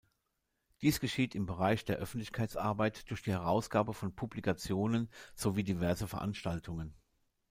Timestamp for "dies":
0.81-0.99